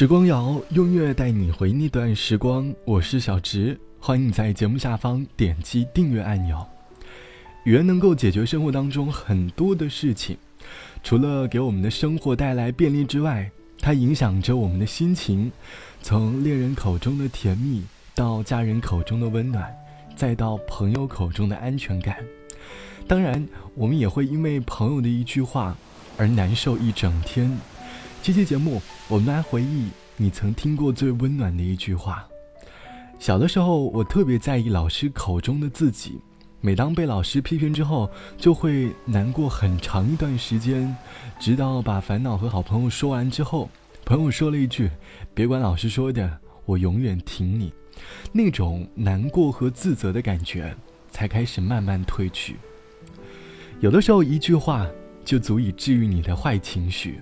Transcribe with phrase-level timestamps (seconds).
[0.00, 6.66] 时光谣用音乐带你回那段时光，我是小植，欢迎你在节目下方点击订阅按钮。
[7.64, 10.38] 语言能够解决生活当中很多的事情，
[11.02, 15.52] 除了给我们的生活带来便利之外，它影响着我们的心情。
[16.00, 17.82] 从恋人口中的甜蜜，
[18.14, 19.70] 到家人口中的温暖，
[20.16, 22.16] 再到朋友口中的安全感。
[23.06, 25.76] 当然，我们也会因为朋友的一句话
[26.16, 27.54] 而难受一整天。
[28.22, 29.88] 这期节目，我们来回忆
[30.18, 32.28] 你曾听过最温暖的一句话。
[33.18, 36.20] 小的时候，我特别在意老师口中的自己，
[36.60, 40.94] 每当被老师批评之后，就会难过很长一段时间，
[41.38, 43.70] 直到把烦恼和好朋友说完之后，
[44.04, 44.90] 朋友说了一句
[45.32, 47.72] ：“别管老师说的，我永远挺你。”
[48.32, 50.76] 那种难过和自责的感觉
[51.10, 52.56] 才开始慢慢褪去。
[53.80, 54.86] 有的时候，一句话
[55.24, 57.18] 就足以治愈你的坏情绪。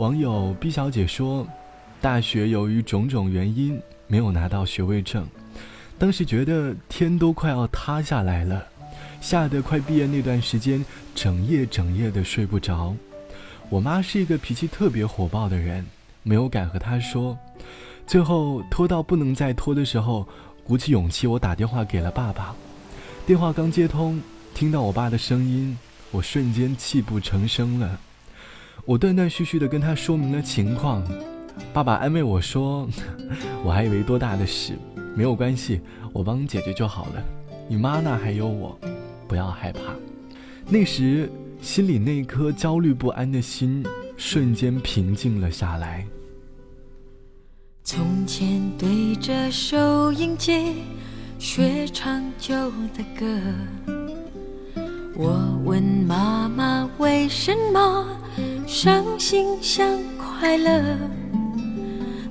[0.00, 1.46] 网友 B 小姐说
[2.00, 5.28] ：“大学由于种种原因没有拿到学位证，
[5.98, 8.66] 当时觉得天都快要塌下来了，
[9.20, 10.82] 吓得快毕业那段时间
[11.14, 12.96] 整夜整夜的睡不着。
[13.68, 15.84] 我妈是一个脾气特别火爆的人，
[16.22, 17.36] 没有敢和她说。
[18.06, 20.26] 最后拖到不能再拖的时候，
[20.64, 22.56] 鼓起勇气，我打电话给了爸爸。
[23.26, 24.18] 电话刚接通，
[24.54, 25.76] 听到我爸的声音。”
[26.10, 28.00] 我瞬间泣不成声了，
[28.84, 31.02] 我断断续续的跟他说明了情况，
[31.72, 32.88] 爸爸安慰我说
[33.62, 34.74] ：“我还以为多大的事，
[35.14, 35.80] 没有关系，
[36.12, 37.22] 我帮你解决就好了。
[37.68, 38.78] 你妈那还有我，
[39.28, 39.80] 不要害怕。”
[40.68, 43.84] 那时心里那颗焦虑不安的心
[44.16, 46.06] 瞬间平静了下来。
[47.82, 50.76] 从前对着收音机
[51.38, 52.54] 学唱旧
[52.94, 53.26] 的歌。
[55.16, 58.06] 我问妈妈为什么
[58.66, 59.86] 伤心像
[60.16, 60.82] 快乐，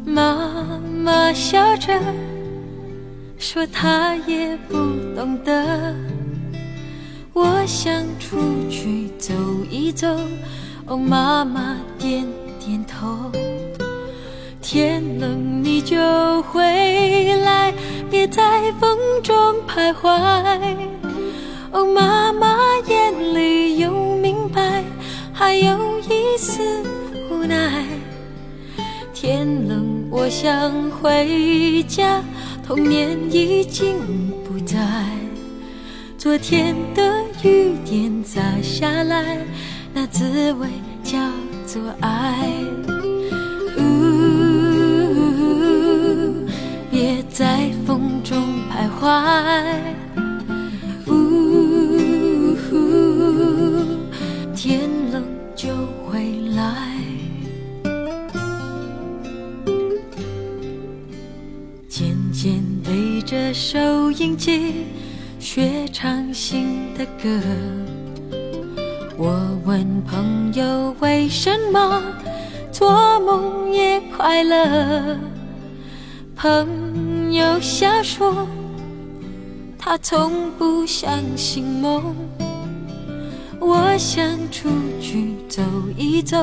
[0.05, 1.99] 妈妈笑着
[3.37, 4.75] 说她也不
[5.15, 5.95] 懂得。
[7.33, 8.37] 我想出
[8.69, 9.33] 去走
[9.69, 10.07] 一走，
[10.87, 12.27] 哦，妈妈点
[12.59, 13.31] 点头。
[14.61, 15.95] 天冷你就
[16.43, 17.73] 回来，
[18.09, 19.35] 别在风中
[19.67, 20.09] 徘徊。
[21.71, 22.57] 哦，妈妈
[22.87, 23.91] 眼里有，
[25.61, 26.61] 有一丝
[27.29, 27.83] 无奈。
[29.13, 32.23] 天冷，我想回家，
[32.65, 33.95] 童年已经
[34.45, 34.77] 不在。
[36.17, 39.45] 昨天的雨点砸下来，
[39.93, 40.67] 那滋味
[41.03, 41.17] 叫
[41.65, 42.49] 做爱。
[43.77, 43.81] 呜，
[46.89, 49.09] 别在风中徘徊。
[63.59, 64.85] 收音机
[65.37, 67.29] 学唱新的歌，
[69.17, 72.01] 我问朋友为什么
[72.71, 75.17] 做梦也快乐，
[76.37, 78.47] 朋友笑说
[79.77, 82.15] 他从不相信梦。
[83.59, 84.69] 我想出
[85.01, 85.61] 去走
[85.97, 86.37] 一走，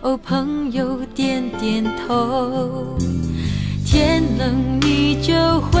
[0.00, 2.96] 哦，朋友点点头。
[3.90, 5.32] 天冷你就
[5.72, 5.80] 回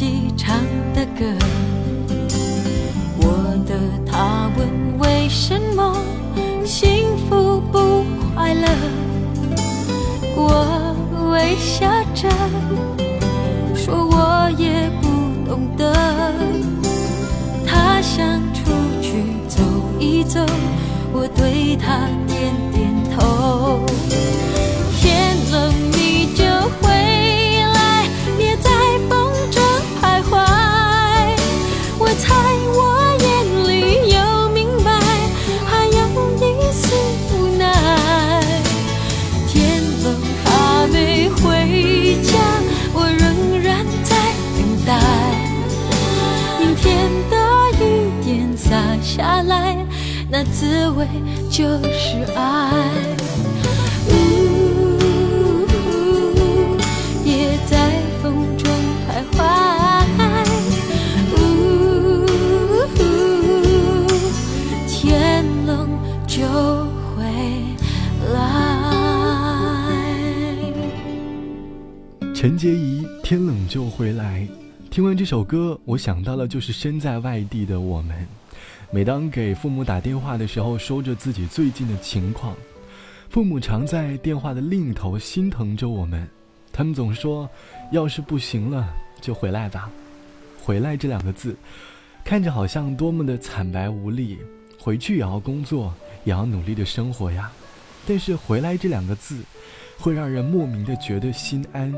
[0.00, 0.69] 机场
[50.52, 51.06] 滋味
[51.50, 52.70] 就是爱。
[54.08, 54.12] 呜，
[57.24, 58.68] 也在风中
[59.06, 59.38] 徘徊。
[61.36, 61.38] 呜，
[64.86, 65.88] 天冷
[66.26, 66.42] 就
[67.14, 67.24] 回
[68.32, 68.34] 来。
[72.34, 74.46] 陈洁仪，天冷就回来。
[74.90, 78.26] 听完这首歌，我想到了就是身在外地的我们。
[78.92, 82.56] 每当给父母打电话的时候，说着自己最近的情况，
[83.28, 86.28] 父母常在电话的另一头心疼着我们。
[86.72, 87.48] 他们总说
[87.92, 89.88] ：“要是不行了，就回来吧。
[90.60, 91.54] ”“回来”这两个字，
[92.24, 94.36] 看着好像多么的惨白无力。
[94.76, 95.94] 回去也要工作，
[96.24, 97.52] 也要努力的生活呀。
[98.08, 99.40] 但是“回来”这两个字，
[99.98, 101.94] 会让人莫名的觉得心安。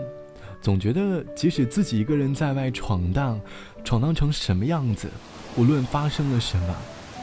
[0.60, 3.40] 总觉得，即使自己一个人在外闯荡，
[3.82, 5.08] 闯荡成什么样子，
[5.56, 6.74] 无论发生了什么，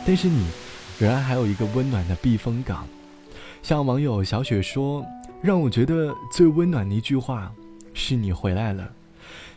[0.06, 0.46] 但是你，
[1.00, 2.88] 仍然还有一个温暖的避风港。
[3.62, 5.06] 像网友小雪说
[5.42, 7.52] ：“让我觉得最温暖的一句话，
[7.94, 8.90] 是你回来了。”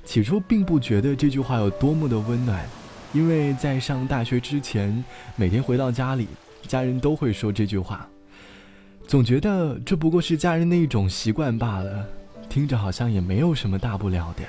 [0.05, 2.67] 起初并不觉得这句话有多么的温暖，
[3.13, 5.05] 因为在上大学之前，
[5.37, 6.27] 每天回到家里，
[6.67, 8.09] 家人都会说这句话，
[9.07, 12.05] 总觉得这不过是家人的一种习惯罢了。
[12.49, 14.43] 听着好像也没有什么大不了的，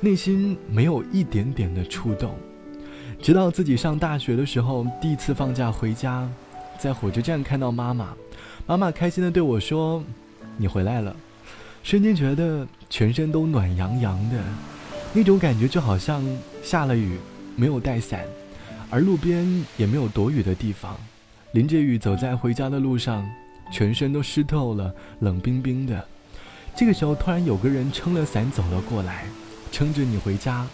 [0.00, 2.34] 内心没有一点点的触动。
[3.22, 6.26] 直到自己上大学的时候，第一次放假回家，
[6.78, 8.14] 在火车站看到妈妈，
[8.66, 10.02] 妈妈开心的对我说
[10.56, 11.14] ：“你回来了。”
[11.84, 14.42] 瞬间觉得全身都暖洋洋的，
[15.12, 16.24] 那种感觉就好像
[16.62, 17.18] 下了雨，
[17.56, 18.24] 没有带伞，
[18.88, 20.96] 而路边也没有躲雨的地方，
[21.52, 23.28] 淋着雨走在回家的路上，
[23.70, 26.02] 全身都湿透了，冷冰冰的。
[26.74, 29.24] 这个时候，突然有个人撑了伞走了过来，
[29.70, 30.66] 撑着你回家，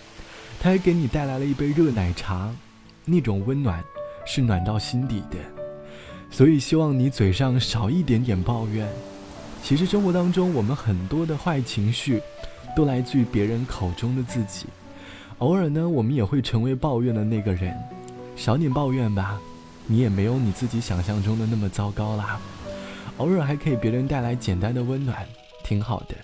[0.61, 2.51] 他还给你带来了一杯热奶茶，
[3.05, 3.83] 那种温暖，
[4.25, 5.37] 是暖到心底的。
[6.31, 8.89] 所以希望你嘴上少一点点抱怨。
[9.63, 12.21] 其实生活当中，我们很多的坏情绪，
[12.77, 14.67] 都来自于别人口中的自己。
[15.39, 17.77] 偶尔呢，我们也会成为抱怨的那个人。
[18.35, 19.41] 少点抱怨吧，
[19.87, 22.41] 你也没有你自己想象中的那么糟糕啦。
[23.19, 25.27] 偶尔还可以别人带来简单的温暖。
[25.65, 26.15] 挺好的，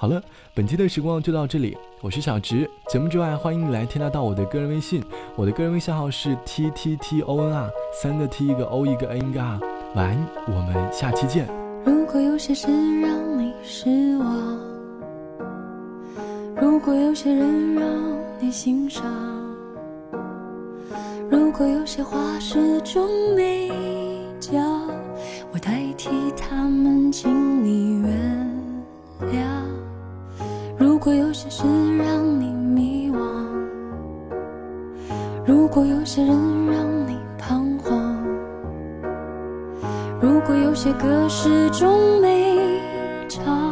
[0.00, 0.22] 好了，
[0.54, 2.70] 本期的时光就到这里，我是小直。
[2.88, 5.02] 节目之外，欢迎你来添加到我的个人微信，
[5.34, 7.68] 我的个人微信号是 t t t o n r，
[8.00, 9.58] 三个 t 一个 o 一个 n 一个 r。
[9.96, 11.48] 晚安，我们下期见。
[11.84, 12.68] 如果有些事
[13.00, 14.60] 让你失望，
[16.54, 17.84] 如果有些人让
[18.38, 19.04] 你欣赏，
[21.28, 23.68] 如果有些话始终没
[24.38, 24.62] 讲，
[25.50, 27.97] 我代替他们，请你
[31.50, 31.64] 是。
[31.98, 33.18] 让你迷惘，
[35.44, 36.30] 如果有些人
[36.66, 38.14] 让你彷徨，
[40.20, 42.80] 如果有些歌始终没
[43.28, 43.67] 唱。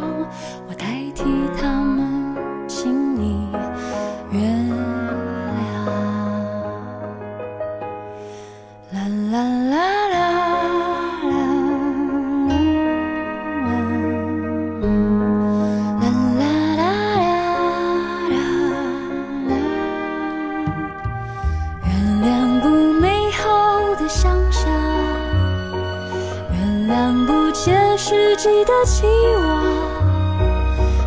[28.36, 29.06] 记得期
[29.38, 29.64] 望，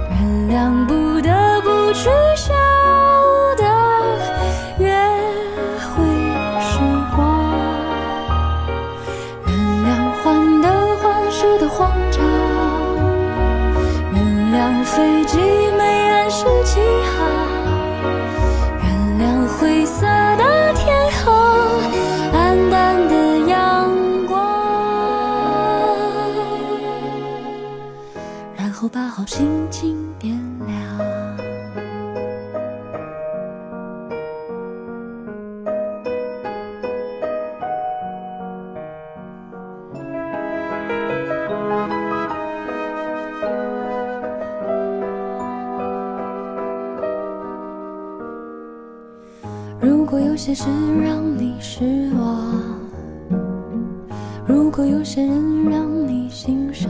[0.10, 0.18] 原
[0.50, 2.52] 谅不得不取消
[3.56, 3.64] 的
[4.80, 4.92] 约
[5.96, 6.04] 会
[6.60, 6.80] 时
[7.16, 7.46] 光，
[9.46, 9.56] 原
[9.86, 9.90] 谅
[10.24, 10.68] 患得
[10.98, 12.20] 患失的慌张，
[14.12, 14.18] 原
[14.52, 15.38] 谅飞机
[29.30, 30.76] 心情点亮。
[49.80, 50.66] 如果有些事
[51.04, 52.80] 让你失望，
[54.48, 56.90] 如果有些人让你心伤。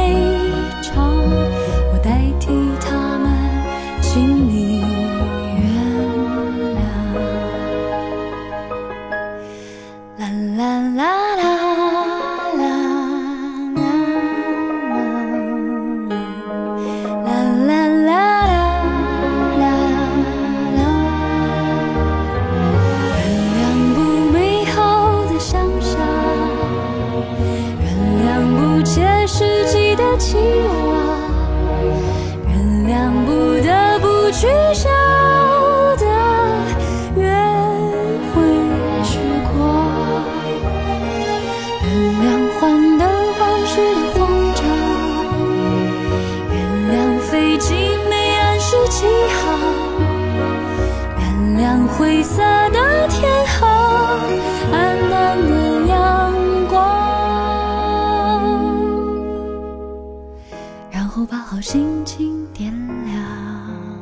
[61.13, 62.71] 后把好心情点
[63.05, 64.00] 亮。